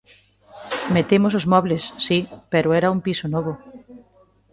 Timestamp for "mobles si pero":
1.53-2.67